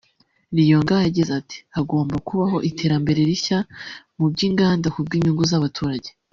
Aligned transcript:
Li 0.55 0.63
Yong 0.71 0.91
yagize 1.05 1.31
ati 1.41 1.57
“hagomba 1.75 2.15
kubaho 2.27 2.57
iterambere 2.69 3.19
rishya 3.29 3.59
mu 4.17 4.25
by’inganda 4.31 4.87
ku 4.93 4.99
bw’inyungu 5.05 5.43
z’abaturage 5.51 6.09